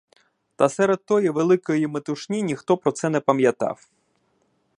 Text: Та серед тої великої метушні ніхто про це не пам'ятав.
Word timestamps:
Та 0.55 0.69
серед 0.69 1.05
тої 1.05 1.29
великої 1.29 1.87
метушні 1.87 2.41
ніхто 2.43 2.77
про 2.77 2.91
це 2.91 3.09
не 3.09 3.19
пам'ятав. 3.19 3.89